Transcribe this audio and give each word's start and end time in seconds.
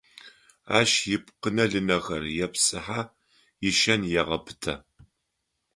Ащ 0.79 0.91
ипкъынэ-лынэхэр 1.15 2.23
епсыхьэ, 2.45 3.01
ишэн 3.67 4.01
егъэпытэ. 4.21 4.73